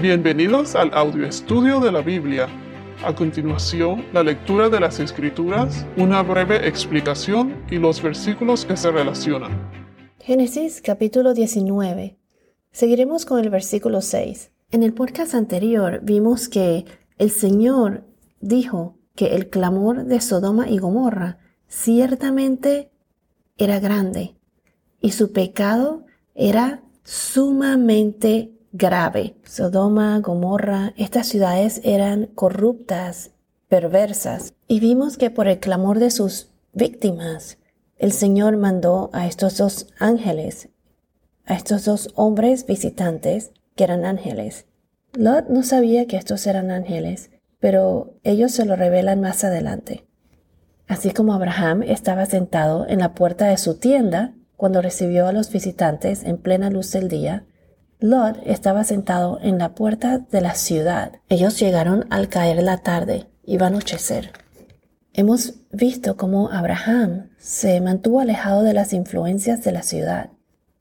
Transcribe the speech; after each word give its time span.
Bienvenidos 0.00 0.74
al 0.74 0.92
audio 0.92 1.26
estudio 1.26 1.80
de 1.80 1.90
la 1.90 2.02
Biblia. 2.02 2.48
A 3.02 3.14
continuación, 3.14 4.04
la 4.12 4.22
lectura 4.22 4.68
de 4.68 4.78
las 4.78 5.00
Escrituras, 5.00 5.86
una 5.96 6.22
breve 6.22 6.68
explicación 6.68 7.64
y 7.70 7.76
los 7.76 8.02
versículos 8.02 8.66
que 8.66 8.76
se 8.76 8.90
relacionan. 8.90 9.52
Génesis 10.20 10.82
capítulo 10.82 11.32
19. 11.32 12.18
Seguiremos 12.72 13.24
con 13.24 13.40
el 13.40 13.48
versículo 13.48 14.02
6. 14.02 14.52
En 14.70 14.82
el 14.82 14.92
podcast 14.92 15.34
anterior 15.34 16.00
vimos 16.02 16.50
que 16.50 16.84
el 17.16 17.30
Señor 17.30 18.04
dijo 18.42 18.98
que 19.14 19.34
el 19.34 19.48
clamor 19.48 20.04
de 20.04 20.20
Sodoma 20.20 20.68
y 20.68 20.76
Gomorra 20.76 21.38
ciertamente 21.68 22.90
era 23.56 23.80
grande 23.80 24.36
y 25.00 25.12
su 25.12 25.32
pecado 25.32 26.04
era 26.34 26.82
sumamente 27.02 28.55
grave. 28.72 29.36
Sodoma, 29.44 30.20
Gomorra, 30.20 30.92
estas 30.96 31.26
ciudades 31.28 31.80
eran 31.84 32.26
corruptas, 32.26 33.30
perversas, 33.68 34.54
y 34.68 34.80
vimos 34.80 35.16
que 35.16 35.30
por 35.30 35.48
el 35.48 35.58
clamor 35.58 35.98
de 35.98 36.10
sus 36.10 36.50
víctimas, 36.72 37.58
el 37.96 38.12
Señor 38.12 38.56
mandó 38.56 39.10
a 39.12 39.26
estos 39.26 39.56
dos 39.56 39.88
ángeles, 39.98 40.68
a 41.46 41.54
estos 41.54 41.84
dos 41.84 42.10
hombres 42.14 42.66
visitantes 42.66 43.52
que 43.74 43.84
eran 43.84 44.04
ángeles. 44.04 44.66
Lot 45.14 45.48
no 45.48 45.62
sabía 45.62 46.06
que 46.06 46.16
estos 46.16 46.46
eran 46.46 46.70
ángeles, 46.70 47.30
pero 47.58 48.14
ellos 48.22 48.52
se 48.52 48.66
lo 48.66 48.76
revelan 48.76 49.20
más 49.20 49.44
adelante. 49.44 50.06
Así 50.88 51.10
como 51.10 51.32
Abraham 51.32 51.82
estaba 51.82 52.26
sentado 52.26 52.86
en 52.86 52.98
la 53.00 53.14
puerta 53.14 53.46
de 53.46 53.56
su 53.56 53.78
tienda 53.78 54.34
cuando 54.56 54.82
recibió 54.82 55.26
a 55.26 55.32
los 55.32 55.50
visitantes 55.50 56.22
en 56.22 56.38
plena 56.38 56.70
luz 56.70 56.92
del 56.92 57.08
día, 57.08 57.44
Lot 57.98 58.38
estaba 58.44 58.84
sentado 58.84 59.38
en 59.42 59.58
la 59.58 59.74
puerta 59.74 60.18
de 60.18 60.40
la 60.42 60.54
ciudad. 60.54 61.12
Ellos 61.30 61.58
llegaron 61.58 62.04
al 62.10 62.28
caer 62.28 62.62
la 62.62 62.78
tarde, 62.78 63.26
iba 63.44 63.66
a 63.66 63.68
anochecer. 63.68 64.32
Hemos 65.14 65.54
visto 65.72 66.16
cómo 66.18 66.50
Abraham 66.50 67.30
se 67.38 67.80
mantuvo 67.80 68.20
alejado 68.20 68.62
de 68.62 68.74
las 68.74 68.92
influencias 68.92 69.64
de 69.64 69.72
la 69.72 69.82
ciudad, 69.82 70.28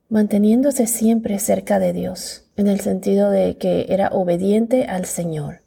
manteniéndose 0.09 0.87
siempre 0.87 1.39
cerca 1.39 1.79
de 1.79 1.93
Dios, 1.93 2.49
en 2.57 2.67
el 2.67 2.81
sentido 2.81 3.31
de 3.31 3.57
que 3.57 3.85
era 3.89 4.09
obediente 4.09 4.85
al 4.85 5.05
Señor, 5.05 5.61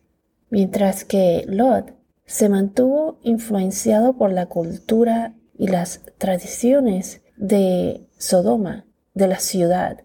mientras 0.50 1.04
que 1.04 1.46
Lot 1.48 1.94
se 2.26 2.50
mantuvo 2.50 3.18
influenciado 3.22 4.18
por 4.18 4.32
la 4.32 4.46
cultura 4.46 5.32
y 5.56 5.68
las 5.68 6.02
tradiciones 6.18 7.22
de 7.38 8.06
Sodoma, 8.18 8.84
de 9.14 9.28
la 9.28 9.38
ciudad, 9.38 10.02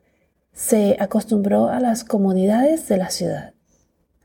se 0.54 0.98
acostumbró 1.00 1.70
a 1.70 1.80
las 1.80 2.04
comodidades 2.04 2.88
de 2.88 2.98
la 2.98 3.10
ciudad. 3.10 3.54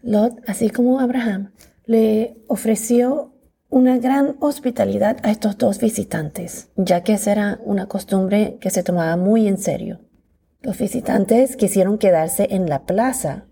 Lot, 0.02 0.40
así 0.46 0.70
como 0.70 1.00
Abraham, 1.00 1.52
le 1.86 2.36
ofreció 2.46 3.32
una 3.70 3.98
gran 3.98 4.36
hospitalidad 4.40 5.18
a 5.22 5.30
estos 5.30 5.58
dos 5.58 5.78
visitantes, 5.78 6.68
ya 6.76 7.02
que 7.02 7.14
esa 7.14 7.32
era 7.32 7.60
una 7.64 7.86
costumbre 7.86 8.58
que 8.60 8.70
se 8.70 8.82
tomaba 8.82 9.16
muy 9.16 9.48
en 9.48 9.58
serio. 9.58 10.00
Los 10.60 10.78
visitantes 10.78 11.56
quisieron 11.56 11.98
quedarse 11.98 12.48
en 12.50 12.68
la 12.68 12.84
plaza, 12.84 13.46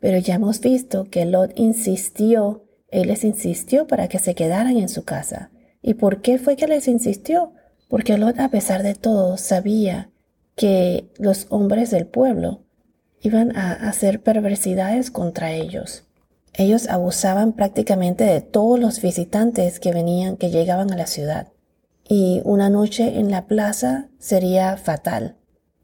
pero 0.00 0.18
ya 0.18 0.34
hemos 0.34 0.60
visto 0.60 1.04
que 1.04 1.24
Lot 1.24 1.52
insistió, 1.56 2.64
él 2.88 3.08
les 3.08 3.24
insistió 3.24 3.86
para 3.86 4.08
que 4.08 4.18
se 4.18 4.34
quedaran 4.34 4.76
en 4.76 4.88
su 4.88 5.04
casa. 5.04 5.50
¿Y 5.82 5.94
por 5.94 6.20
qué 6.20 6.38
fue 6.38 6.56
que 6.56 6.66
les 6.66 6.88
insistió? 6.88 7.52
Porque 7.88 8.18
Lot, 8.18 8.38
a 8.40 8.50
pesar 8.50 8.82
de 8.82 8.94
todo, 8.94 9.36
sabía 9.36 10.10
que 10.60 11.10
los 11.16 11.46
hombres 11.48 11.90
del 11.90 12.06
pueblo 12.06 12.60
iban 13.22 13.56
a 13.56 13.72
hacer 13.72 14.22
perversidades 14.22 15.10
contra 15.10 15.52
ellos. 15.52 16.04
Ellos 16.52 16.86
abusaban 16.90 17.54
prácticamente 17.54 18.24
de 18.24 18.42
todos 18.42 18.78
los 18.78 19.00
visitantes 19.00 19.80
que 19.80 19.94
venían, 19.94 20.36
que 20.36 20.50
llegaban 20.50 20.92
a 20.92 20.98
la 20.98 21.06
ciudad. 21.06 21.48
Y 22.06 22.42
una 22.44 22.68
noche 22.68 23.18
en 23.18 23.30
la 23.30 23.46
plaza 23.46 24.10
sería 24.18 24.76
fatal. 24.76 25.38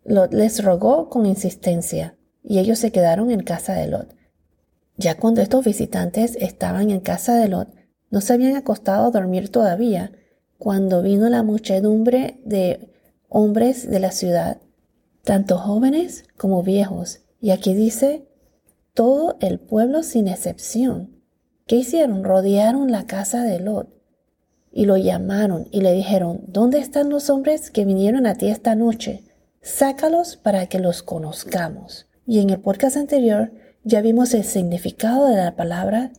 Lot 0.05 0.35
les 0.35 0.63
rogó 0.63 1.09
con 1.09 1.25
insistencia 1.25 2.19
y 2.45 2.59
ellos 2.59 2.79
se 2.79 2.93
quedaron 2.93 3.31
en 3.31 3.45
casa 3.45 3.73
de 3.73 3.87
Lot. 3.87 4.15
Ya 4.99 5.15
cuando 5.15 5.41
estos 5.41 5.65
visitantes 5.65 6.37
estaban 6.39 6.91
en 6.91 7.01
casa 7.01 7.35
de 7.37 7.49
Lot, 7.49 7.71
no 8.11 8.21
se 8.21 8.35
habían 8.35 8.57
acostado 8.57 9.07
a 9.07 9.11
dormir 9.11 9.49
todavía, 9.49 10.13
cuando 10.59 11.01
vino 11.01 11.31
la 11.31 11.43
muchedumbre 11.43 12.43
de 12.45 12.91
hombres 13.31 13.89
de 13.89 14.01
la 14.01 14.11
ciudad 14.11 14.59
tanto 15.27 15.59
jóvenes 15.59 16.25
como 16.37 16.63
viejos. 16.63 17.19
Y 17.41 17.51
aquí 17.51 17.75
dice, 17.75 18.29
todo 18.95 19.37
el 19.41 19.59
pueblo 19.59 20.05
sin 20.05 20.29
excepción. 20.29 21.21
¿Qué 21.67 21.75
hicieron? 21.75 22.23
Rodearon 22.23 22.93
la 22.93 23.07
casa 23.07 23.43
de 23.43 23.59
Lot 23.59 23.89
y 24.71 24.85
lo 24.85 24.97
llamaron 24.97 25.67
y 25.73 25.81
le 25.81 25.93
dijeron, 25.93 26.43
¿dónde 26.47 26.79
están 26.79 27.11
los 27.11 27.29
hombres 27.29 27.73
que 27.73 27.85
vinieron 27.85 28.25
a 28.25 28.37
ti 28.37 28.47
esta 28.49 28.77
noche? 28.77 29.25
Sácalos 29.63 30.37
para 30.37 30.67
que 30.67 30.79
los 30.79 31.03
conozcamos. 31.03 32.07
Y 32.25 32.39
en 32.39 32.51
el 32.51 32.61
podcast 32.61 32.97
anterior 32.97 33.51
ya 33.83 34.03
vimos 34.03 34.33
el 34.33 34.45
significado 34.45 35.27
de 35.27 35.37
la 35.37 35.57
palabra 35.57 36.13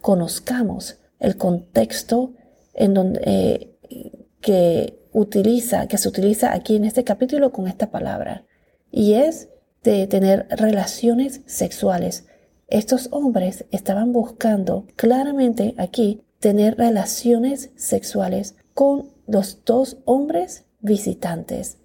conozcamos, 0.00 0.98
el 1.18 1.36
contexto 1.36 2.32
en 2.72 2.94
donde 2.94 3.20
eh, 3.22 4.26
que 4.40 4.99
utiliza, 5.12 5.86
que 5.88 5.98
se 5.98 6.08
utiliza 6.08 6.52
aquí 6.52 6.76
en 6.76 6.84
este 6.84 7.04
capítulo 7.04 7.52
con 7.52 7.66
esta 7.68 7.90
palabra, 7.90 8.44
y 8.90 9.14
es 9.14 9.48
de 9.82 10.06
tener 10.06 10.46
relaciones 10.50 11.42
sexuales. 11.46 12.26
Estos 12.68 13.08
hombres 13.10 13.64
estaban 13.70 14.12
buscando 14.12 14.86
claramente 14.96 15.74
aquí 15.78 16.22
tener 16.38 16.76
relaciones 16.76 17.70
sexuales 17.76 18.56
con 18.74 19.10
los 19.26 19.64
dos 19.64 19.98
hombres 20.04 20.64
visitantes. 20.80 21.78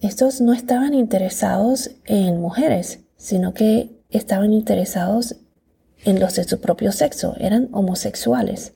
Estos 0.00 0.40
no 0.40 0.52
estaban 0.52 0.94
interesados 0.94 1.90
en 2.04 2.40
mujeres, 2.40 3.00
sino 3.16 3.54
que 3.54 3.96
estaban 4.10 4.52
interesados 4.52 5.36
en 6.04 6.20
los 6.20 6.34
de 6.34 6.44
su 6.44 6.60
propio 6.60 6.92
sexo, 6.92 7.34
eran 7.38 7.68
homosexuales. 7.72 8.74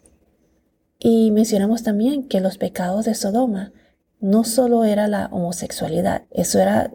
Y 0.99 1.31
mencionamos 1.31 1.83
también 1.83 2.27
que 2.27 2.41
los 2.41 2.59
pecados 2.59 3.05
de 3.05 3.15
Sodoma 3.15 3.73
no 4.21 4.45
solo 4.45 4.85
era 4.85 5.09
la 5.09 5.27
homosexualidad, 5.27 6.25
eso 6.31 6.59
era 6.59 6.93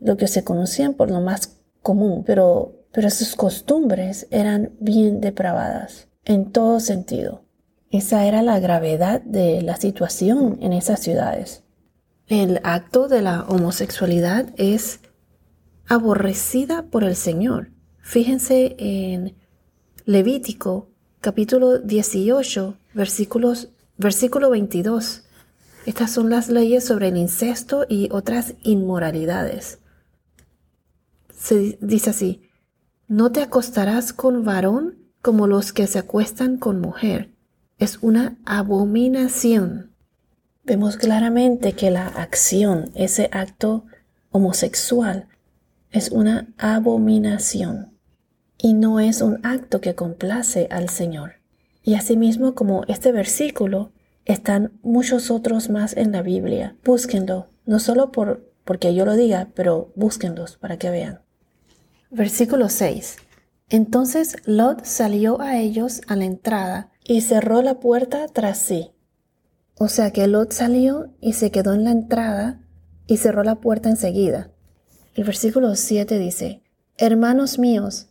lo 0.00 0.16
que 0.16 0.28
se 0.28 0.44
conocían 0.44 0.94
por 0.94 1.10
lo 1.10 1.20
más 1.20 1.60
común, 1.82 2.24
pero, 2.24 2.86
pero 2.92 3.10
sus 3.10 3.36
costumbres 3.36 4.26
eran 4.30 4.72
bien 4.80 5.20
depravadas 5.20 6.08
en 6.24 6.50
todo 6.52 6.80
sentido. 6.80 7.44
Esa 7.90 8.24
era 8.26 8.42
la 8.42 8.60
gravedad 8.60 9.20
de 9.22 9.62
la 9.62 9.76
situación 9.76 10.58
en 10.60 10.72
esas 10.72 11.00
ciudades. 11.00 11.64
El 12.28 12.60
acto 12.62 13.08
de 13.08 13.22
la 13.22 13.42
homosexualidad 13.48 14.50
es 14.56 15.00
aborrecida 15.88 16.84
por 16.84 17.02
el 17.02 17.16
Señor. 17.16 17.72
Fíjense 17.98 18.76
en 18.78 19.36
Levítico 20.04 20.88
capítulo 21.20 21.78
18, 21.78 22.76
versículos, 22.94 23.70
versículo 23.96 24.50
22. 24.50 25.24
Estas 25.86 26.10
son 26.10 26.30
las 26.30 26.48
leyes 26.48 26.84
sobre 26.84 27.08
el 27.08 27.16
incesto 27.16 27.86
y 27.88 28.08
otras 28.12 28.54
inmoralidades. 28.62 29.78
Se 31.34 31.78
dice 31.80 32.10
así, 32.10 32.42
no 33.08 33.32
te 33.32 33.42
acostarás 33.42 34.12
con 34.12 34.44
varón 34.44 34.98
como 35.22 35.46
los 35.46 35.72
que 35.72 35.86
se 35.86 35.98
acuestan 35.98 36.58
con 36.58 36.80
mujer. 36.80 37.30
Es 37.78 37.98
una 38.02 38.36
abominación. 38.44 39.90
Vemos 40.64 40.96
claramente 40.96 41.72
que 41.72 41.90
la 41.90 42.06
acción, 42.06 42.90
ese 42.94 43.30
acto 43.32 43.84
homosexual, 44.30 45.28
es 45.90 46.10
una 46.10 46.46
abominación 46.58 47.98
y 48.58 48.74
no 48.74 49.00
es 49.00 49.22
un 49.22 49.40
acto 49.42 49.80
que 49.80 49.94
complace 49.94 50.68
al 50.70 50.90
Señor. 50.90 51.32
Y 51.82 51.94
asimismo 51.94 52.54
como 52.54 52.84
este 52.86 53.10
versículo 53.10 53.90
están 54.32 54.78
muchos 54.82 55.30
otros 55.30 55.70
más 55.70 55.96
en 55.96 56.12
la 56.12 56.22
Biblia. 56.22 56.76
Búsquenlo, 56.84 57.48
no 57.66 57.78
solo 57.78 58.12
por 58.12 58.50
porque 58.64 58.94
yo 58.94 59.04
lo 59.04 59.16
diga, 59.16 59.48
pero 59.54 59.90
búsquenlos 59.96 60.56
para 60.56 60.78
que 60.78 60.90
vean. 60.90 61.22
Versículo 62.10 62.68
6. 62.68 63.16
Entonces 63.68 64.36
Lot 64.44 64.84
salió 64.84 65.40
a 65.40 65.58
ellos 65.58 66.02
a 66.06 66.16
la 66.16 66.24
entrada 66.24 66.90
y 67.04 67.22
cerró 67.22 67.62
la 67.62 67.80
puerta 67.80 68.26
tras 68.28 68.58
sí. 68.58 68.92
O 69.76 69.88
sea 69.88 70.12
que 70.12 70.26
Lot 70.26 70.52
salió 70.52 71.12
y 71.20 71.32
se 71.32 71.50
quedó 71.50 71.72
en 71.72 71.84
la 71.84 71.90
entrada 71.90 72.60
y 73.06 73.16
cerró 73.16 73.42
la 73.42 73.56
puerta 73.56 73.88
enseguida. 73.88 74.50
El 75.14 75.24
versículo 75.24 75.74
7 75.74 76.18
dice, 76.18 76.62
Hermanos 76.96 77.58
míos, 77.58 78.08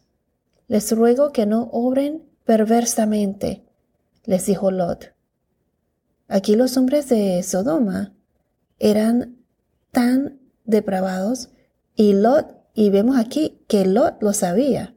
les 0.67 0.91
ruego 0.91 1.31
que 1.31 1.45
no 1.45 1.69
obren 1.71 2.23
perversamente, 2.43 3.63
les 4.25 4.45
dijo 4.45 4.71
Lot. 4.71 5.13
Aquí 6.29 6.55
los 6.55 6.77
hombres 6.77 7.09
de 7.09 7.43
Sodoma 7.43 8.13
eran 8.79 9.35
tan 9.91 10.39
depravados 10.63 11.49
y 11.95 12.13
Lot, 12.13 12.55
y 12.73 12.89
vemos 12.91 13.17
aquí 13.17 13.59
que 13.67 13.85
Lot 13.85 14.21
lo 14.21 14.31
sabía. 14.31 14.95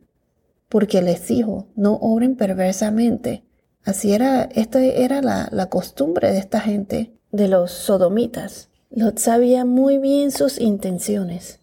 porque 0.73 1.03
les 1.03 1.29
dijo, 1.29 1.67
no 1.77 1.97
obren 1.97 2.35
perversamente. 2.35 3.45
Así 3.85 4.15
era, 4.15 4.45
esta 4.45 4.83
era 4.83 5.21
la, 5.21 5.51
la 5.53 5.69
costumbre 5.69 6.33
de 6.33 6.39
esta 6.39 6.61
gente, 6.61 7.13
de 7.31 7.47
los 7.47 7.73
sodomitas. 7.73 8.71
Lot 8.89 9.19
sabía 9.19 9.67
muy 9.67 9.99
bien 9.99 10.31
sus 10.31 10.59
intenciones. 10.59 11.61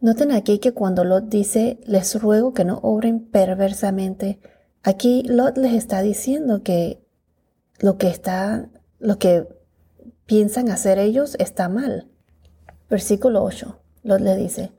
Noten 0.00 0.30
aquí 0.30 0.60
que 0.60 0.70
cuando 0.70 1.02
Lot 1.02 1.24
dice, 1.24 1.80
les 1.84 2.22
ruego 2.22 2.54
que 2.54 2.64
no 2.64 2.78
obren 2.78 3.18
perversamente, 3.18 4.38
aquí 4.84 5.24
Lot 5.24 5.58
les 5.58 5.72
está 5.72 6.00
diciendo 6.00 6.62
que 6.62 7.00
lo 7.80 7.98
que 7.98 8.08
está, 8.08 8.68
lo 8.98 9.18
que 9.18 9.48
piensan 10.26 10.70
hacer 10.70 10.98
ellos 10.98 11.36
está 11.38 11.68
mal. 11.68 12.08
Versículo 12.88 13.42
8. 13.42 13.80
Lot 14.02 14.20
le 14.20 14.36
dice, 14.36 14.72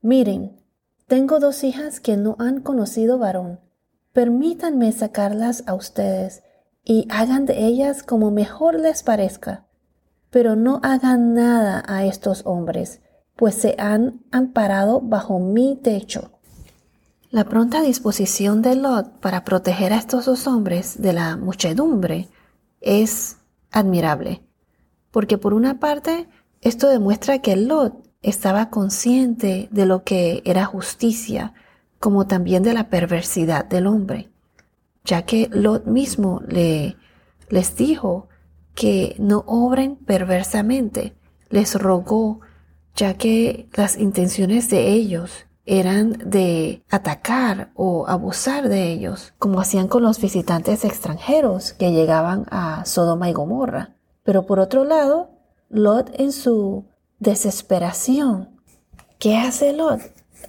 miren, 0.00 0.60
tengo 1.06 1.38
dos 1.38 1.62
hijas 1.64 2.00
que 2.00 2.16
no 2.16 2.36
han 2.38 2.60
conocido 2.60 3.18
varón. 3.18 3.60
Permítanme 4.12 4.90
sacarlas 4.92 5.64
a 5.66 5.74
ustedes 5.74 6.42
y 6.84 7.06
hagan 7.10 7.46
de 7.46 7.64
ellas 7.64 8.02
como 8.02 8.30
mejor 8.30 8.78
les 8.78 9.02
parezca, 9.02 9.66
pero 10.30 10.56
no 10.56 10.80
hagan 10.82 11.34
nada 11.34 11.82
a 11.86 12.04
estos 12.04 12.42
hombres 12.44 13.00
pues 13.36 13.54
se 13.54 13.74
han 13.78 14.20
amparado 14.30 15.00
bajo 15.00 15.38
mi 15.38 15.76
techo. 15.76 16.30
La 17.34 17.42
pronta 17.42 17.82
disposición 17.82 18.62
de 18.62 18.76
Lot 18.76 19.18
para 19.18 19.42
proteger 19.42 19.92
a 19.92 19.96
estos 19.96 20.26
dos 20.26 20.46
hombres 20.46 21.02
de 21.02 21.12
la 21.12 21.36
muchedumbre 21.36 22.28
es 22.80 23.38
admirable, 23.72 24.40
porque 25.10 25.36
por 25.36 25.52
una 25.52 25.80
parte 25.80 26.28
esto 26.60 26.88
demuestra 26.88 27.40
que 27.40 27.56
Lot 27.56 28.08
estaba 28.22 28.70
consciente 28.70 29.68
de 29.72 29.84
lo 29.84 30.04
que 30.04 30.42
era 30.44 30.64
justicia, 30.64 31.54
como 31.98 32.28
también 32.28 32.62
de 32.62 32.72
la 32.72 32.88
perversidad 32.88 33.64
del 33.64 33.88
hombre, 33.88 34.30
ya 35.04 35.22
que 35.22 35.50
Lot 35.50 35.86
mismo 35.86 36.40
le, 36.46 36.96
les 37.48 37.74
dijo 37.74 38.28
que 38.76 39.16
no 39.18 39.42
obren 39.48 39.96
perversamente, 39.96 41.16
les 41.50 41.74
rogó 41.74 42.42
ya 42.94 43.14
que 43.14 43.68
las 43.74 43.98
intenciones 43.98 44.70
de 44.70 44.92
ellos 44.92 45.46
eran 45.66 46.12
de 46.24 46.82
atacar 46.90 47.70
o 47.74 48.06
abusar 48.06 48.68
de 48.68 48.92
ellos, 48.92 49.32
como 49.38 49.60
hacían 49.60 49.88
con 49.88 50.02
los 50.02 50.20
visitantes 50.20 50.84
extranjeros 50.84 51.72
que 51.72 51.92
llegaban 51.92 52.46
a 52.50 52.84
Sodoma 52.84 53.30
y 53.30 53.32
Gomorra. 53.32 53.94
Pero 54.22 54.46
por 54.46 54.60
otro 54.60 54.84
lado, 54.84 55.30
Lot 55.70 56.10
en 56.20 56.32
su 56.32 56.84
desesperación, 57.18 58.60
¿qué 59.18 59.36
hace 59.36 59.72
Lot? 59.72 60.00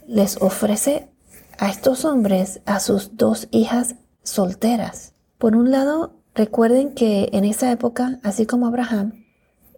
Les 0.08 0.42
ofrece 0.42 1.10
a 1.58 1.70
estos 1.70 2.04
hombres 2.04 2.62
a 2.66 2.80
sus 2.80 3.16
dos 3.16 3.48
hijas 3.52 3.96
solteras. 4.24 5.14
Por 5.38 5.56
un 5.56 5.72
lado, 5.72 6.14
recuerden 6.34 6.94
que 6.94 7.30
en 7.32 7.46
esa 7.46 7.72
época, 7.72 8.20
así 8.24 8.46
como 8.46 8.68
Abraham, 8.68 9.26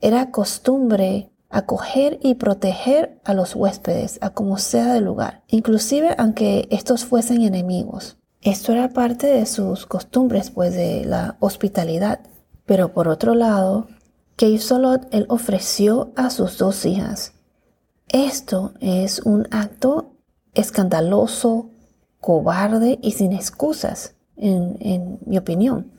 era 0.01 0.31
costumbre 0.31 1.31
acoger 1.49 2.19
y 2.21 2.35
proteger 2.35 3.19
a 3.23 3.33
los 3.33 3.55
huéspedes, 3.55 4.19
a 4.21 4.31
como 4.31 4.57
sea 4.57 4.93
del 4.93 5.05
lugar, 5.05 5.43
inclusive 5.47 6.15
aunque 6.17 6.67
estos 6.71 7.05
fuesen 7.05 7.41
enemigos. 7.41 8.17
Esto 8.41 8.71
era 8.71 8.89
parte 8.89 9.27
de 9.27 9.45
sus 9.45 9.85
costumbres, 9.85 10.51
pues 10.51 10.73
de 10.73 11.05
la 11.05 11.37
hospitalidad. 11.39 12.21
Pero 12.65 12.93
por 12.93 13.07
otro 13.07 13.33
lado, 13.33 13.87
Lot? 14.39 15.07
Él 15.11 15.25
ofreció 15.29 16.11
a 16.15 16.29
sus 16.29 16.57
dos 16.57 16.85
hijas. 16.85 17.33
Esto 18.09 18.73
es 18.79 19.19
un 19.19 19.47
acto 19.51 20.13
escandaloso, 20.53 21.71
cobarde 22.19 22.99
y 23.01 23.11
sin 23.11 23.33
excusas, 23.33 24.15
en 24.37 25.19
mi 25.25 25.37
opinión. 25.37 25.91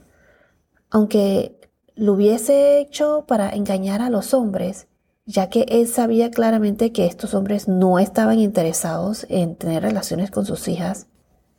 Aunque 0.91 1.59
lo 1.97 2.15
hubiese 2.15 2.79
hecho 2.79 3.25
para 3.27 3.51
engañar 3.51 4.01
a 4.01 4.11
los 4.11 4.33
hombres, 4.33 4.88
ya 5.29 5.51
que 5.51 5.67
él 5.69 5.87
sabía 5.87 6.31
claramente 6.31 6.91
que 6.91 7.05
estos 7.05 7.35
hombres 7.35 7.69
no 7.69 7.99
estaban 7.99 8.41
interesados 8.41 9.27
en 9.29 9.57
tener 9.57 9.83
relaciones 9.83 10.31
con 10.31 10.47
sus 10.47 10.67
hijas. 10.69 11.07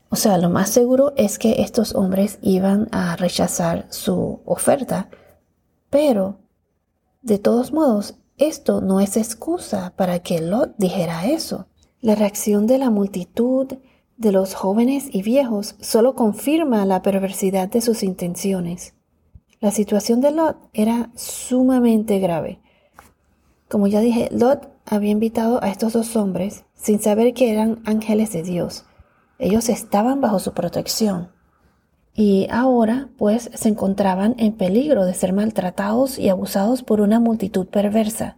O 0.10 0.16
sea, 0.16 0.40
lo 0.40 0.50
más 0.50 0.72
seguro 0.72 1.14
es 1.18 1.38
que 1.38 1.62
estos 1.62 1.94
hombres 1.94 2.40
iban 2.42 2.90
a 2.92 3.16
rechazar 3.16 3.86
su 3.92 4.42
oferta, 4.44 5.08
pero 5.92 6.40
de 7.22 7.38
todos 7.38 7.72
modos, 7.72 8.16
esto 8.40 8.82
no 8.82 9.02
es 9.02 9.18
excusa 9.18 9.94
para 9.96 10.18
que 10.18 10.42
Lot 10.42 10.74
dijera 10.80 11.28
eso. 11.28 11.68
La 12.02 12.16
reacción 12.16 12.66
de 12.66 12.80
la 12.80 12.90
multitud, 12.90 13.68
de 14.18 14.32
los 14.32 14.56
jóvenes 14.56 15.10
y 15.12 15.22
viejos, 15.22 15.76
solo 15.80 16.16
confirma 16.16 16.88
la 16.88 17.04
perversidad 17.04 17.70
de 17.70 17.82
sus 17.82 18.02
intenciones. 18.02 18.96
La 19.60 19.70
situación 19.70 20.22
de 20.22 20.32
Lot 20.32 20.58
era 20.74 21.12
sumamente 21.16 22.18
grave. 22.18 22.62
Como 23.70 23.86
ya 23.86 24.00
dije, 24.02 24.30
Lot 24.32 24.68
había 24.84 25.12
invitado 25.12 25.64
a 25.64 25.70
estos 25.70 25.94
dos 25.94 26.16
hombres 26.16 26.66
sin 26.74 27.00
saber 27.00 27.36
que 27.36 27.52
eran 27.52 27.84
ángeles 27.86 28.34
de 28.34 28.42
Dios. 28.42 28.86
Ellos 29.38 29.70
estaban 29.70 30.22
bajo 30.22 30.40
su 30.40 30.54
protección. 30.54 31.30
Y 32.16 32.48
ahora, 32.50 33.10
pues, 33.20 33.52
se 33.54 33.70
encontraban 33.70 34.34
en 34.40 34.54
peligro 34.54 35.06
de 35.06 35.14
ser 35.14 35.34
maltratados 35.34 36.18
y 36.18 36.30
abusados 36.30 36.82
por 36.82 37.00
una 37.00 37.20
multitud 37.20 37.68
perversa. 37.68 38.38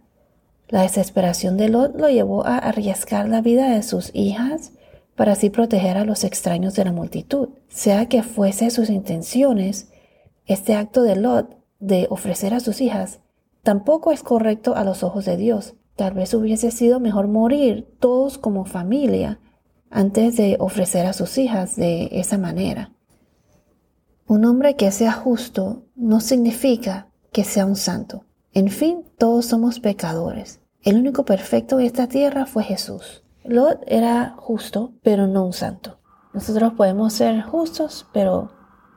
La 0.68 0.82
desesperación 0.82 1.56
de 1.56 1.70
Lot 1.70 1.98
lo 1.98 2.10
llevó 2.10 2.46
a 2.46 2.58
arriesgar 2.58 3.26
la 3.26 3.40
vida 3.40 3.70
de 3.70 3.82
sus 3.82 4.10
hijas 4.14 4.72
para 5.16 5.32
así 5.32 5.48
proteger 5.48 5.96
a 5.96 6.04
los 6.04 6.24
extraños 6.24 6.74
de 6.74 6.84
la 6.84 6.92
multitud. 6.92 7.48
Sea 7.68 8.06
que 8.06 8.22
fuese 8.22 8.68
sus 8.68 8.90
intenciones, 8.90 9.88
este 10.44 10.74
acto 10.74 11.02
de 11.02 11.16
Lot 11.16 11.56
de 11.80 12.06
ofrecer 12.10 12.52
a 12.52 12.60
sus 12.60 12.82
hijas 12.82 13.20
tampoco 13.62 14.12
es 14.12 14.22
correcto 14.22 14.74
a 14.74 14.84
los 14.84 15.02
ojos 15.02 15.24
de 15.24 15.36
Dios. 15.36 15.74
Tal 15.96 16.14
vez 16.14 16.32
hubiese 16.34 16.70
sido 16.70 17.00
mejor 17.00 17.28
morir 17.28 17.86
todos 18.00 18.38
como 18.38 18.64
familia 18.64 19.38
antes 19.90 20.36
de 20.36 20.56
ofrecer 20.58 21.06
a 21.06 21.12
sus 21.12 21.36
hijas 21.38 21.76
de 21.76 22.08
esa 22.12 22.38
manera. 22.38 22.92
Un 24.26 24.44
hombre 24.46 24.76
que 24.76 24.90
sea 24.90 25.12
justo 25.12 25.84
no 25.94 26.20
significa 26.20 27.08
que 27.32 27.44
sea 27.44 27.66
un 27.66 27.76
santo. 27.76 28.24
En 28.54 28.68
fin, 28.68 29.04
todos 29.18 29.46
somos 29.46 29.80
pecadores. 29.80 30.60
El 30.82 30.96
único 30.96 31.24
perfecto 31.24 31.78
en 31.78 31.86
esta 31.86 32.06
tierra 32.08 32.46
fue 32.46 32.64
Jesús. 32.64 33.22
Lot 33.44 33.80
era 33.86 34.34
justo, 34.36 34.94
pero 35.02 35.26
no 35.26 35.44
un 35.44 35.52
santo. 35.52 35.98
Nosotros 36.32 36.72
podemos 36.74 37.12
ser 37.12 37.42
justos, 37.42 38.06
pero 38.12 38.52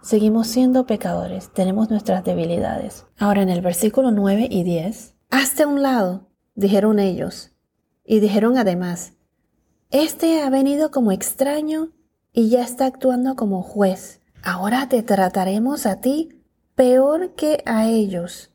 Seguimos 0.06 0.46
siendo 0.46 0.86
pecadores, 0.86 1.52
tenemos 1.52 1.90
nuestras 1.90 2.24
debilidades. 2.24 3.08
Ahora 3.18 3.42
en 3.42 3.50
el 3.50 3.62
versículo 3.62 4.12
9 4.12 4.48
y 4.52 4.62
10, 4.62 5.16
hazte 5.32 5.66
un 5.66 5.82
lado, 5.82 6.30
dijeron 6.54 7.00
ellos, 7.00 7.54
y 8.04 8.20
dijeron 8.20 8.56
además, 8.60 9.14
este 9.90 10.44
ha 10.44 10.52
venido 10.52 10.92
como 10.92 11.12
extraño 11.12 11.90
y 12.32 12.50
ya 12.50 12.62
está 12.62 12.86
actuando 12.86 13.36
como 13.36 13.64
juez. 13.64 14.22
Ahora 14.44 14.90
te 14.90 15.02
trataremos 15.02 15.88
a 15.88 16.02
ti 16.02 16.44
peor 16.76 17.34
que 17.34 17.64
a 17.66 17.88
ellos. 17.88 18.52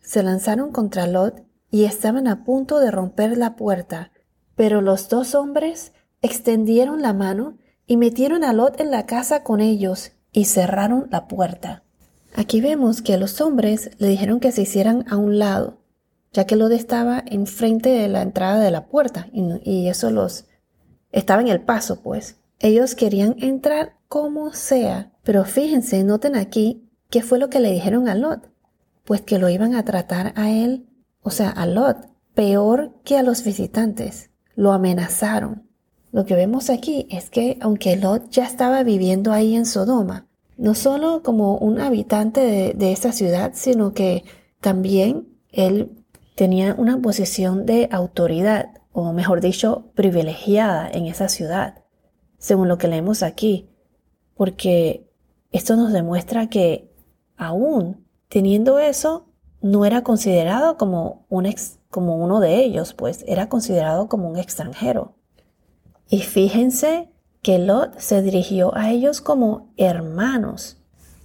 Se 0.00 0.22
lanzaron 0.22 0.72
contra 0.72 1.06
Lot 1.06 1.44
y 1.70 1.84
estaban 1.84 2.26
a 2.26 2.44
punto 2.44 2.80
de 2.80 2.90
romper 2.90 3.36
la 3.36 3.56
puerta, 3.56 4.10
pero 4.54 4.80
los 4.80 5.10
dos 5.10 5.34
hombres 5.34 5.92
extendieron 6.22 7.02
la 7.02 7.12
mano 7.12 7.58
y 7.86 7.98
metieron 7.98 8.42
a 8.42 8.54
Lot 8.54 8.80
en 8.80 8.90
la 8.90 9.04
casa 9.04 9.42
con 9.42 9.60
ellos 9.60 10.12
y 10.36 10.44
cerraron 10.44 11.08
la 11.10 11.28
puerta. 11.28 11.82
Aquí 12.34 12.60
vemos 12.60 13.00
que 13.00 13.16
los 13.16 13.40
hombres 13.40 13.90
le 13.96 14.08
dijeron 14.08 14.38
que 14.38 14.52
se 14.52 14.60
hicieran 14.60 15.06
a 15.08 15.16
un 15.16 15.38
lado, 15.38 15.78
ya 16.30 16.44
que 16.44 16.56
Lot 16.56 16.72
estaba 16.72 17.24
enfrente 17.24 17.88
de 17.88 18.06
la 18.08 18.20
entrada 18.20 18.60
de 18.60 18.70
la 18.70 18.84
puerta 18.84 19.28
y, 19.32 19.88
eso 19.88 20.10
los 20.10 20.44
estaba 21.10 21.40
en 21.40 21.48
el 21.48 21.62
paso, 21.62 22.02
pues. 22.02 22.36
Ellos 22.58 22.94
querían 22.94 23.36
entrar 23.38 23.96
como 24.08 24.52
sea, 24.52 25.10
pero 25.24 25.46
fíjense, 25.46 26.04
noten 26.04 26.36
aquí 26.36 26.86
qué 27.08 27.22
fue 27.22 27.38
lo 27.38 27.48
que 27.48 27.60
le 27.60 27.72
dijeron 27.72 28.06
a 28.06 28.14
Lot, 28.14 28.50
pues 29.04 29.22
que 29.22 29.38
lo 29.38 29.48
iban 29.48 29.74
a 29.74 29.86
tratar 29.86 30.34
a 30.36 30.50
él, 30.50 30.86
o 31.22 31.30
sea, 31.30 31.48
a 31.48 31.64
Lot, 31.64 31.96
peor 32.34 32.92
que 33.04 33.16
a 33.16 33.22
los 33.22 33.42
visitantes. 33.42 34.28
Lo 34.54 34.72
amenazaron. 34.72 35.66
Lo 36.16 36.24
que 36.24 36.34
vemos 36.34 36.70
aquí 36.70 37.06
es 37.10 37.28
que 37.28 37.58
aunque 37.60 37.94
Lot 37.94 38.30
ya 38.30 38.46
estaba 38.46 38.82
viviendo 38.82 39.32
ahí 39.32 39.54
en 39.54 39.66
Sodoma, 39.66 40.26
no 40.56 40.74
solo 40.74 41.22
como 41.22 41.58
un 41.58 41.78
habitante 41.78 42.72
de, 42.74 42.92
esa 42.92 43.12
ciudad, 43.12 43.50
sino 43.52 43.92
que 43.92 44.24
también 44.62 45.28
él 45.52 46.06
tenía 46.34 46.74
una 46.78 47.02
posición 47.02 47.66
de 47.66 47.90
autoridad, 47.92 48.70
o 48.92 49.12
mejor 49.12 49.42
dicho, 49.42 49.90
privilegiada 49.94 50.90
en 50.90 51.04
esa 51.04 51.28
ciudad, 51.28 51.84
según 52.38 52.68
lo 52.68 52.78
que 52.78 52.88
leemos 52.88 53.22
aquí, 53.22 53.68
porque 54.36 55.10
esto 55.52 55.76
nos 55.76 55.92
demuestra 55.92 56.48
que 56.48 56.90
aún 57.36 58.06
teniendo 58.30 58.78
eso, 58.78 59.26
no 59.60 59.84
era 59.84 60.02
considerado 60.02 60.78
como, 60.78 61.26
un 61.28 61.54
como 61.90 62.16
uno 62.16 62.40
de 62.40 62.64
ellos, 62.64 62.94
pues 62.94 63.22
era 63.28 63.50
considerado 63.50 64.08
como 64.08 64.30
un 64.30 64.38
extranjero. 64.38 65.15
Y 66.08 66.20
fíjense 66.20 67.10
que 67.42 67.58
Lot 67.58 67.98
se 67.98 68.22
dirigió 68.22 68.76
a 68.76 68.90
ellos 68.90 69.20
como 69.20 69.72
hermanos. 69.76 70.78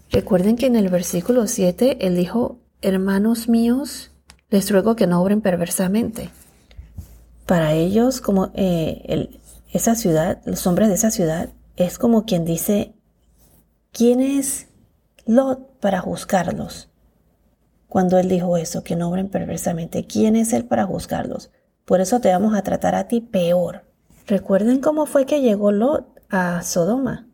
Recuerden 0.10 0.56
que 0.56 0.66
en 0.66 0.76
el 0.76 0.90
versículo 0.90 1.48
7 1.48 2.06
él 2.06 2.16
dijo, 2.16 2.60
hermanos 2.82 3.48
míos, 3.48 4.12
les 4.50 4.70
ruego 4.70 4.96
que 4.96 5.08
no 5.08 5.22
obren 5.22 5.42
perversamente. 5.42 6.30
Para 7.46 7.74
ellos, 7.74 8.22
como 8.22 8.52
eh, 8.54 9.30
esa 9.72 9.96
ciudad, 9.96 10.42
los 10.46 10.68
hombres 10.68 10.90
de 10.90 10.96
esa 10.96 11.12
ciudad, 11.12 11.50
es 11.76 11.98
como 11.98 12.26
quien 12.26 12.46
dice, 12.46 12.94
¿quién 13.92 14.20
es 14.20 14.68
Lot 15.26 15.80
para 15.80 16.02
juzgarlos? 16.02 16.90
Cuando 17.88 18.20
él 18.20 18.30
dijo 18.30 18.58
eso, 18.58 18.84
que 18.84 18.96
no 18.96 19.10
obren 19.10 19.30
perversamente, 19.30 20.06
¿quién 20.06 20.36
es 20.36 20.54
él 20.54 20.66
para 20.66 20.86
juzgarlos? 20.86 21.52
Por 21.86 22.02
eso 22.02 22.20
te 22.20 22.30
vamos 22.30 22.56
a 22.56 22.62
tratar 22.62 22.96
a 22.96 23.08
ti 23.08 23.22
peor. 23.22 23.90
Recuerden 24.28 24.80
cómo 24.80 25.06
fue 25.06 25.25
que 25.25 25.42
llegó 25.42 25.72
Lot 25.72 26.06
a 26.30 26.62
Sodoma. 26.62 27.28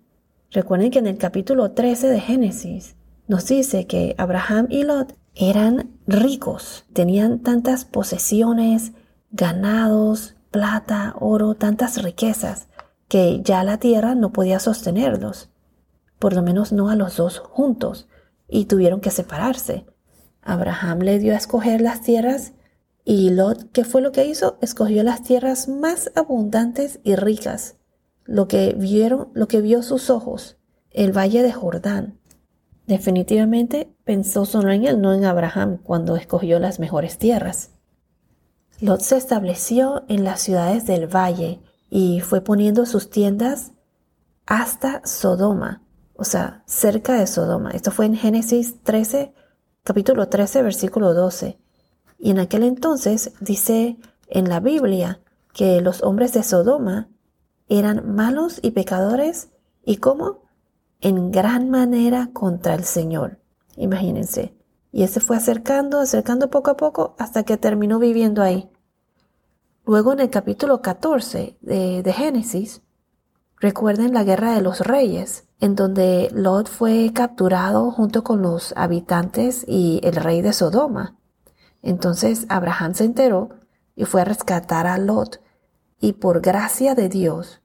Recuerden 0.52 0.92
que 0.92 1.00
en 1.00 1.08
el 1.08 1.18
capítulo 1.18 1.72
13 1.72 2.08
de 2.08 2.20
Génesis 2.20 2.96
nos 3.28 3.46
dice 3.48 3.88
que 3.88 4.16
Abraham 4.18 4.68
y 4.70 4.84
Lot 4.84 5.14
eran 5.36 5.92
ricos, 6.08 6.86
tenían 6.94 7.40
tantas 7.40 7.86
posesiones, 7.86 8.94
ganados, 9.32 10.36
plata, 10.50 11.14
oro, 11.20 11.54
tantas 11.54 12.02
riquezas, 12.02 12.68
que 13.08 13.42
ya 13.44 13.64
la 13.64 13.78
tierra 13.78 14.16
no 14.16 14.32
podía 14.32 14.60
sostenerlos, 14.60 15.50
por 16.20 16.34
lo 16.34 16.42
menos 16.42 16.72
no 16.72 16.90
a 16.90 16.96
los 16.96 17.18
dos 17.18 17.40
juntos, 17.40 18.08
y 18.48 18.66
tuvieron 18.66 19.02
que 19.02 19.12
separarse. 19.12 19.86
Abraham 20.42 21.00
le 21.00 21.20
dio 21.20 21.34
a 21.34 21.38
escoger 21.38 21.82
las 21.82 22.02
tierras 22.02 22.54
y 23.10 23.30
Lot, 23.30 23.72
¿qué 23.72 23.86
fue 23.86 24.02
lo 24.02 24.12
que 24.12 24.26
hizo? 24.26 24.58
Escogió 24.60 25.02
las 25.02 25.24
tierras 25.24 25.70
más 25.70 26.12
abundantes 26.14 27.00
y 27.06 27.16
ricas, 27.16 27.78
lo 28.26 28.50
que 28.50 28.76
vieron, 28.78 29.30
lo 29.34 29.48
que 29.48 29.62
vio 29.62 29.82
sus 29.82 30.10
ojos, 30.10 30.58
el 30.92 31.18
valle 31.18 31.42
de 31.42 31.54
Jordán. 31.54 32.20
Definitivamente 32.86 33.96
pensó 34.04 34.44
solo 34.44 34.74
en 34.74 34.84
él, 34.84 35.00
no 35.00 35.14
en 35.14 35.24
Abraham, 35.24 35.78
cuando 35.82 36.18
escogió 36.18 36.60
las 36.60 36.82
mejores 36.82 37.18
tierras. 37.18 37.72
Lot 38.82 39.00
se 39.00 39.16
estableció 39.16 40.04
en 40.10 40.26
las 40.26 40.42
ciudades 40.42 40.86
del 40.86 41.08
valle 41.08 41.62
y 41.90 42.20
fue 42.20 42.42
poniendo 42.42 42.86
sus 42.86 43.10
tiendas 43.10 43.72
hasta 44.46 45.02
Sodoma, 45.06 45.82
o 46.14 46.26
sea, 46.26 46.62
cerca 46.66 47.14
de 47.14 47.28
Sodoma. 47.28 47.72
Esto 47.72 47.92
fue 47.92 48.06
en 48.06 48.18
Génesis 48.18 48.84
13, 48.84 49.34
capítulo 49.86 50.28
13, 50.28 50.62
versículo 50.62 51.14
12. 51.14 51.58
Y 52.18 52.32
en 52.32 52.40
aquel 52.40 52.64
entonces 52.64 53.32
dice 53.40 53.98
en 54.28 54.50
la 54.50 54.60
Biblia 54.60 55.22
que 55.54 55.82
los 55.82 56.04
hombres 56.04 56.34
de 56.34 56.44
Sodoma 56.44 57.10
eran 57.70 58.16
malos 58.16 58.60
y 58.62 58.72
pecadores 58.72 59.50
y 59.84 59.98
cómo? 59.98 60.44
En 61.02 61.32
gran 61.32 61.70
manera 61.70 62.30
contra 62.34 62.74
el 62.74 62.84
Señor. 62.84 63.40
Imagínense. 63.76 64.56
Y 64.92 65.04
él 65.04 65.10
se 65.10 65.20
fue 65.20 65.38
acercando, 65.38 66.00
acercando 66.00 66.50
poco 66.50 66.72
a 66.72 66.78
poco 66.78 67.16
hasta 67.20 67.44
que 67.44 67.58
terminó 67.58 68.00
viviendo 68.00 68.42
ahí. 68.42 68.70
Luego 69.86 70.14
en 70.14 70.20
el 70.20 70.30
capítulo 70.30 70.82
14 70.82 71.58
de, 71.62 72.04
de 72.04 72.14
Génesis, 72.14 72.82
recuerden 73.60 74.14
la 74.14 74.24
guerra 74.24 74.54
de 74.54 74.62
los 74.62 74.82
reyes, 74.82 75.48
en 75.60 75.76
donde 75.76 76.30
Lot 76.34 76.68
fue 76.68 77.12
capturado 77.14 77.92
junto 77.92 78.24
con 78.24 78.42
los 78.42 78.74
habitantes 78.76 79.64
y 79.68 80.00
el 80.04 80.16
rey 80.16 80.42
de 80.42 80.54
Sodoma. 80.54 81.17
Entonces 81.88 82.46
Abraham 82.50 82.96
se 82.96 83.06
enteró 83.06 83.50
y 83.96 84.04
fue 84.04 84.20
a 84.20 84.26
rescatar 84.26 84.88
a 84.88 84.98
Lot, 84.98 85.42
y 86.02 86.14
por 86.14 86.42
gracia 86.42 86.96
de 86.96 87.08
Dios, 87.08 87.62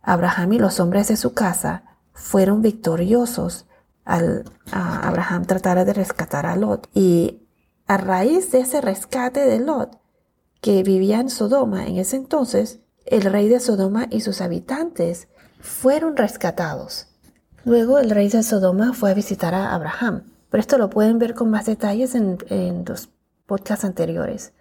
Abraham 0.00 0.52
y 0.52 0.58
los 0.60 0.78
hombres 0.78 1.08
de 1.08 1.16
su 1.16 1.34
casa 1.34 1.82
fueron 2.12 2.62
victoriosos 2.62 3.66
al 4.04 4.44
Abraham 4.70 5.44
tratar 5.46 5.84
de 5.84 5.92
rescatar 5.92 6.46
a 6.46 6.54
Lot. 6.54 6.88
Y 6.94 7.42
a 7.88 7.96
raíz 7.96 8.52
de 8.52 8.60
ese 8.60 8.80
rescate 8.80 9.40
de 9.40 9.58
Lot, 9.58 9.98
que 10.60 10.84
vivía 10.84 11.18
en 11.18 11.28
Sodoma 11.28 11.84
en 11.84 11.96
ese 11.96 12.14
entonces, 12.14 12.78
el 13.06 13.22
rey 13.22 13.48
de 13.48 13.58
Sodoma 13.58 14.06
y 14.08 14.20
sus 14.20 14.40
habitantes 14.40 15.26
fueron 15.58 16.16
rescatados. 16.16 17.08
Luego 17.64 17.98
el 17.98 18.10
rey 18.10 18.28
de 18.28 18.44
Sodoma 18.44 18.92
fue 18.92 19.10
a 19.10 19.14
visitar 19.14 19.52
a 19.52 19.74
Abraham. 19.74 20.22
Pero 20.48 20.60
esto 20.60 20.78
lo 20.78 20.90
pueden 20.90 21.18
ver 21.18 21.34
con 21.34 21.50
más 21.50 21.66
detalles 21.66 22.14
en, 22.14 22.38
en 22.48 22.84
los 22.86 23.08
podcasts 23.46 23.84
anteriores. 23.84 24.52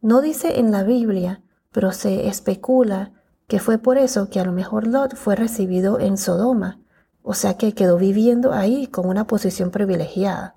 No 0.00 0.20
dice 0.20 0.60
en 0.60 0.70
la 0.70 0.84
Biblia, 0.84 1.42
pero 1.72 1.92
se 1.92 2.28
especula 2.28 3.12
que 3.46 3.58
fue 3.58 3.78
por 3.78 3.98
eso 3.98 4.28
que 4.28 4.40
a 4.40 4.44
lo 4.44 4.52
mejor 4.52 4.86
Lot 4.86 5.16
fue 5.16 5.34
recibido 5.34 5.98
en 5.98 6.16
Sodoma, 6.16 6.80
o 7.22 7.34
sea 7.34 7.54
que 7.54 7.74
quedó 7.74 7.96
viviendo 7.98 8.52
ahí 8.52 8.86
con 8.86 9.08
una 9.08 9.26
posición 9.26 9.70
privilegiada. 9.70 10.56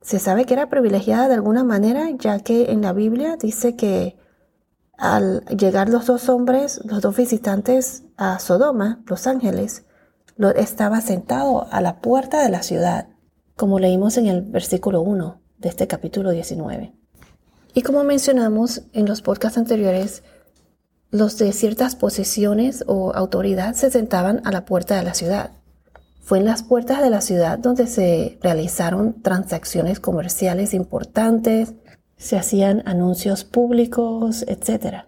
Se 0.00 0.18
sabe 0.18 0.44
que 0.44 0.54
era 0.54 0.68
privilegiada 0.68 1.28
de 1.28 1.34
alguna 1.34 1.64
manera, 1.64 2.10
ya 2.10 2.40
que 2.40 2.70
en 2.70 2.82
la 2.82 2.92
Biblia 2.92 3.36
dice 3.36 3.76
que 3.76 4.16
al 4.96 5.44
llegar 5.46 5.88
los 5.88 6.06
dos 6.06 6.28
hombres, 6.28 6.80
los 6.84 7.02
dos 7.02 7.16
visitantes 7.16 8.04
a 8.16 8.38
Sodoma, 8.38 9.02
los 9.06 9.26
ángeles, 9.26 9.84
Lot 10.36 10.56
estaba 10.56 11.00
sentado 11.00 11.66
a 11.70 11.80
la 11.80 12.00
puerta 12.00 12.42
de 12.42 12.50
la 12.50 12.62
ciudad, 12.62 13.08
como 13.56 13.78
leímos 13.78 14.16
en 14.16 14.26
el 14.26 14.42
versículo 14.42 15.02
1 15.02 15.45
de 15.58 15.68
este 15.68 15.86
capítulo 15.86 16.30
19. 16.30 16.92
Y 17.74 17.82
como 17.82 18.04
mencionamos 18.04 18.82
en 18.92 19.06
los 19.06 19.22
podcasts 19.22 19.58
anteriores, 19.58 20.22
los 21.10 21.38
de 21.38 21.52
ciertas 21.52 21.96
posesiones 21.96 22.84
o 22.86 23.12
autoridad 23.14 23.74
se 23.74 23.90
sentaban 23.90 24.40
a 24.44 24.52
la 24.52 24.64
puerta 24.64 24.96
de 24.96 25.02
la 25.02 25.14
ciudad. 25.14 25.50
Fue 26.22 26.38
en 26.38 26.44
las 26.44 26.62
puertas 26.62 27.02
de 27.02 27.10
la 27.10 27.20
ciudad 27.20 27.58
donde 27.58 27.86
se 27.86 28.38
realizaron 28.42 29.22
transacciones 29.22 30.00
comerciales 30.00 30.74
importantes, 30.74 31.74
se 32.16 32.36
hacían 32.36 32.82
anuncios 32.86 33.44
públicos, 33.44 34.44
etc. 34.48 35.04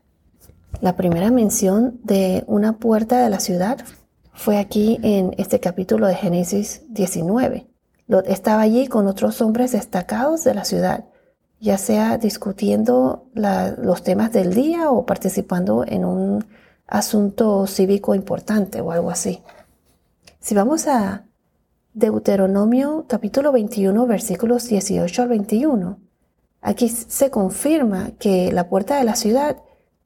La 0.80 0.96
primera 0.96 1.30
mención 1.30 2.00
de 2.04 2.44
una 2.46 2.78
puerta 2.78 3.22
de 3.22 3.30
la 3.30 3.40
ciudad 3.40 3.78
fue 4.32 4.58
aquí 4.58 5.00
en 5.02 5.34
este 5.38 5.58
capítulo 5.58 6.06
de 6.06 6.14
Génesis 6.14 6.82
19. 6.90 7.67
Estaba 8.26 8.62
allí 8.62 8.86
con 8.86 9.06
otros 9.06 9.42
hombres 9.42 9.72
destacados 9.72 10.42
de 10.42 10.54
la 10.54 10.64
ciudad, 10.64 11.04
ya 11.60 11.76
sea 11.76 12.16
discutiendo 12.16 13.26
los 13.34 14.02
temas 14.02 14.32
del 14.32 14.54
día 14.54 14.90
o 14.90 15.04
participando 15.04 15.84
en 15.86 16.06
un 16.06 16.46
asunto 16.86 17.66
cívico 17.66 18.14
importante 18.14 18.80
o 18.80 18.92
algo 18.92 19.10
así. 19.10 19.42
Si 20.40 20.54
vamos 20.54 20.86
a 20.88 21.26
Deuteronomio 21.92 23.04
capítulo 23.08 23.52
21 23.52 24.06
versículos 24.06 24.68
18 24.68 25.22
al 25.22 25.28
21, 25.28 25.98
aquí 26.62 26.88
se 26.88 27.30
confirma 27.30 28.12
que 28.18 28.52
la 28.52 28.70
puerta 28.70 28.96
de 28.96 29.04
la 29.04 29.16
ciudad 29.16 29.58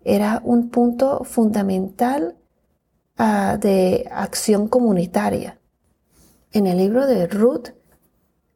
era 0.02 0.40
un 0.44 0.70
punto 0.70 1.22
fundamental 1.22 2.34
ah, 3.16 3.58
de 3.60 4.08
acción 4.10 4.66
comunitaria. 4.66 5.60
En 6.50 6.66
el 6.66 6.78
libro 6.78 7.06
de 7.06 7.28
Ruth, 7.28 7.68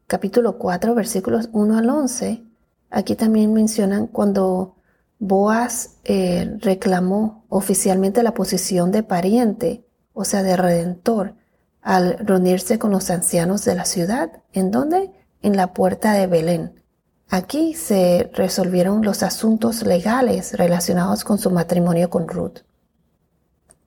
capítulo 0.06 0.58
4, 0.58 0.94
versículos 0.94 1.48
1 1.52 1.78
al 1.78 1.90
11, 1.90 2.44
aquí 2.90 3.16
también 3.16 3.52
mencionan 3.52 4.06
cuando 4.06 4.76
Boaz 5.18 5.96
eh, 6.04 6.56
reclamó 6.60 7.44
oficialmente 7.48 8.22
la 8.22 8.34
posición 8.34 8.92
de 8.92 9.02
pariente, 9.02 9.84
o 10.12 10.24
sea, 10.24 10.42
de 10.42 10.56
redentor, 10.56 11.34
al 11.82 12.18
reunirse 12.18 12.78
con 12.78 12.90
los 12.90 13.10
ancianos 13.10 13.64
de 13.64 13.74
la 13.74 13.84
ciudad. 13.84 14.42
¿En 14.52 14.70
dónde? 14.70 15.12
En 15.42 15.56
la 15.56 15.72
puerta 15.72 16.12
de 16.12 16.26
Belén. 16.26 16.82
Aquí 17.28 17.74
se 17.74 18.30
resolvieron 18.34 19.02
los 19.02 19.22
asuntos 19.22 19.82
legales 19.82 20.56
relacionados 20.56 21.24
con 21.24 21.38
su 21.38 21.50
matrimonio 21.50 22.10
con 22.10 22.28
Ruth. 22.28 22.60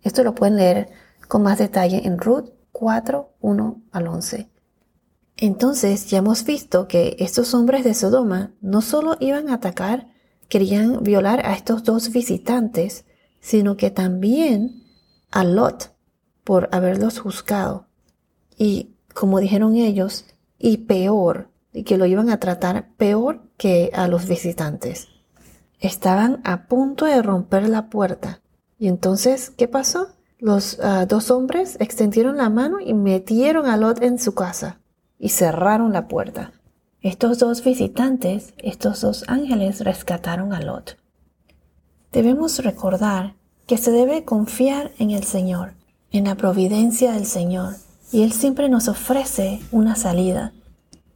Esto 0.02 0.24
lo 0.24 0.36
pueden 0.36 0.58
leer 0.58 0.90
con 1.28 1.44
más 1.44 1.58
detalle 1.58 2.06
en 2.06 2.18
Ruth 2.18 2.50
4, 2.72 3.36
1 3.40 3.82
al 3.92 4.08
11. 4.08 4.50
Entonces 5.42 6.10
ya 6.10 6.18
hemos 6.18 6.44
visto 6.44 6.90
que 6.90 7.16
estos 7.20 7.54
hombres 7.54 7.86
de 7.86 7.94
Sodoma 7.94 8.52
no 8.60 8.82
solo 8.82 9.16
iban 9.22 9.48
a 9.48 9.54
atacar, 9.54 10.10
querían 10.50 11.02
violar 11.02 11.46
a 11.46 11.54
estos 11.54 11.86
dos 11.86 12.12
visitantes, 12.12 13.06
sino 13.40 13.78
que 13.78 13.90
también 13.90 14.84
a 15.32 15.46
Lot 15.46 15.94
por 16.44 16.68
haberlos 16.74 17.20
juzgado. 17.20 17.88
Y 18.58 18.98
como 19.14 19.40
dijeron 19.40 19.78
ellos, 19.78 20.26
y 20.58 20.80
peor, 20.80 21.50
y 21.72 21.84
que 21.84 21.98
lo 21.98 22.06
iban 22.06 22.30
a 22.30 22.42
tratar 22.42 22.90
peor 22.98 23.42
que 23.56 23.92
a 23.94 24.10
los 24.10 24.28
visitantes. 24.28 25.08
Estaban 25.80 26.42
a 26.44 26.68
punto 26.68 27.06
de 27.06 27.22
romper 27.22 27.70
la 27.70 27.90
puerta. 27.90 28.42
Y 28.78 28.90
entonces, 28.90 29.52
¿qué 29.52 29.70
pasó? 29.70 30.10
Los 30.38 30.82
ah, 30.82 31.06
dos 31.06 31.32
hombres 31.32 31.78
extendieron 31.80 32.36
la 32.36 32.50
mano 32.50 32.82
y 32.82 32.94
metieron 32.94 33.68
a 33.68 33.78
Lot 33.78 34.02
en 34.02 34.20
su 34.20 34.34
casa 34.34 34.80
y 35.20 35.30
cerraron 35.30 35.94
la 35.94 36.08
puerta. 36.08 36.54
Estos 37.02 37.38
dos 37.38 37.64
visitantes, 37.64 38.54
estos 38.58 39.02
dos 39.02 39.26
ángeles 39.28 39.82
rescataron 39.82 40.54
a 40.54 40.62
Lot. 40.62 40.98
Debemos 42.12 42.64
recordar 42.64 43.36
que 43.68 43.78
se 43.78 43.92
debe 43.92 44.26
confiar 44.26 44.92
en 44.98 45.12
el 45.12 45.24
Señor. 45.24 45.74
en 46.12 46.24
la 46.26 46.34
providencia 46.34 47.12
del 47.12 47.28
Señor 47.28 47.76
y 48.12 48.24
Él 48.24 48.32
siempre 48.32 48.68
nos 48.68 48.88
ofrece 48.88 49.60
una 49.72 49.96
salida. 49.96 50.54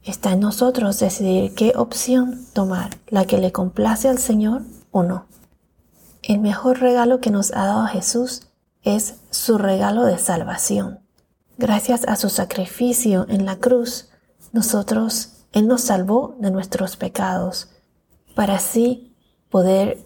Está 0.04 0.32
en 0.32 0.40
nosotros 0.40 1.00
decidir 1.00 1.52
qué 1.54 1.72
opción 1.74 2.44
tomar, 2.52 2.90
la 3.08 3.24
que 3.24 3.38
le 3.38 3.50
complace 3.50 4.08
al 4.08 4.18
Señor 4.18 4.62
o 4.92 5.02
no. 5.02 5.26
El 6.22 6.38
mejor 6.38 6.78
regalo 6.80 7.20
que 7.20 7.30
nos 7.30 7.50
ha 7.52 7.66
dado 7.66 7.86
Jesús 7.86 8.48
es 8.82 9.16
su 9.30 9.58
regalo 9.58 10.04
de 10.04 10.18
salvación. 10.18 11.00
Gracias 11.56 12.04
a 12.08 12.16
su 12.16 12.30
sacrificio 12.30 13.26
en 13.28 13.44
la 13.44 13.56
cruz, 13.56 14.08
nosotros, 14.52 15.46
Él 15.52 15.68
nos 15.68 15.82
salvó 15.82 16.36
de 16.40 16.50
nuestros 16.50 16.96
pecados, 16.96 17.70
para 18.34 18.56
así 18.56 19.14
poder 19.50 19.98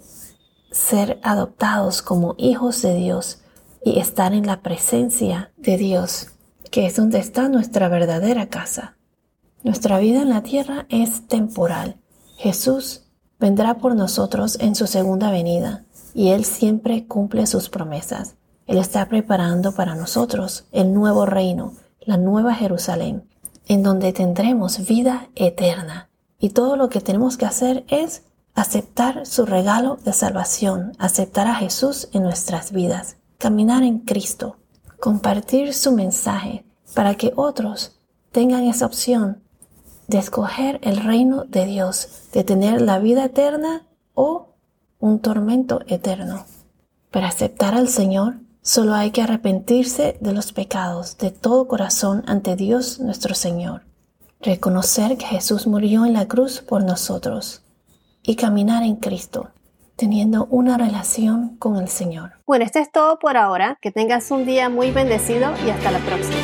ser 0.71 1.19
adoptados 1.23 2.02
como 2.02 2.35
hijos 2.37 2.83
de 2.83 2.95
Dios 2.95 3.40
y 3.83 3.99
estar 3.99 4.35
en 4.35 4.47
la 4.47 4.61
presencia 4.61 5.50
de 5.57 5.78
Dios, 5.78 6.33
que 6.71 6.87
es 6.87 6.97
donde 6.97 7.19
está 7.19 7.49
nuestra 7.49 7.88
verdadera 7.88 8.49
casa. 8.49 8.99
Nuestra 9.62 9.99
vida 9.99 10.21
en 10.21 10.28
la 10.28 10.43
tierra 10.43 10.87
es 10.90 11.26
temporal. 11.28 11.97
Jesús 12.37 13.07
vendrá 13.40 13.78
por 13.78 13.97
nosotros 13.97 14.59
en 14.61 14.75
su 14.75 14.87
segunda 14.87 15.31
venida 15.31 15.87
y 16.14 16.28
Él 16.28 16.45
siempre 16.45 17.07
cumple 17.07 17.47
sus 17.47 17.71
promesas. 17.71 18.38
Él 18.69 18.77
está 18.77 19.09
preparando 19.09 19.73
para 19.73 19.95
nosotros 19.95 20.67
el 20.73 20.93
nuevo 20.93 21.25
reino, 21.25 21.73
la 22.03 22.19
nueva 22.19 22.55
Jerusalén, 22.55 23.27
en 23.67 23.83
donde 23.83 24.13
tendremos 24.13 24.87
vida 24.87 25.31
eterna. 25.35 26.11
Y 26.39 26.51
todo 26.51 26.77
lo 26.77 26.91
que 26.91 27.01
tenemos 27.01 27.39
que 27.39 27.47
hacer 27.47 27.85
es 27.89 28.25
aceptar 28.55 29.25
su 29.25 29.47
regalo 29.47 29.97
de 30.05 30.13
salvación, 30.13 30.93
aceptar 30.99 31.47
a 31.47 31.55
Jesús 31.55 32.11
en 32.13 32.23
nuestras 32.23 32.71
vidas, 32.71 33.17
caminar 33.39 33.83
en 33.83 34.01
Cristo, 34.01 34.59
compartir 35.01 35.73
su 35.73 35.93
mensaje 35.93 36.67
para 36.95 37.15
que 37.15 37.33
otros 37.37 37.99
tengan 38.33 38.65
esa 38.65 38.85
opción 38.85 39.43
de 40.09 40.19
escoger 40.19 40.79
el 40.83 40.99
reino 40.99 41.45
de 41.45 41.65
Dios, 41.65 42.29
de 42.35 42.45
tener 42.45 42.83
la 42.83 42.99
vida 42.99 43.25
eterna 43.25 43.87
o 44.13 44.49
un 44.99 45.21
tormento 45.21 45.81
eterno. 45.87 46.45
Para 47.11 47.29
aceptar 47.29 47.75
al 47.75 47.89
Señor, 47.89 48.41
solo 48.69 48.95
hay 48.95 49.13
que 49.13 49.23
arrepentirse 49.23 50.19
de 50.21 50.33
los 50.35 50.53
pecados 50.53 51.17
de 51.17 51.31
todo 51.31 51.67
corazón 51.67 52.23
ante 52.27 52.55
Dios 52.55 53.01
nuestro 53.01 53.35
Señor, 53.35 53.81
reconocer 54.43 55.17
que 55.17 55.25
Jesús 55.25 55.67
murió 55.67 56.05
en 56.05 56.13
la 56.13 56.29
cruz 56.29 56.61
por 56.61 56.85
nosotros 56.85 57.63
y 58.23 58.37
caminar 58.37 58.83
en 58.83 58.97
Cristo, 58.97 59.49
teniendo 59.97 60.49
una 60.51 60.77
relación 60.77 61.57
con 61.57 61.77
el 61.77 61.89
Señor. 61.89 62.33
Bueno, 62.47 62.67
esto 62.67 62.79
es 62.79 62.93
todo 62.93 63.19
por 63.19 63.39
ahora. 63.39 63.79
Que 63.81 63.91
tengas 63.91 64.31
un 64.31 64.45
día 64.45 64.69
muy 64.69 64.91
bendecido 64.91 65.51
y 65.67 65.71
hasta 65.71 65.91
la 65.91 66.01
próxima. 66.01 66.37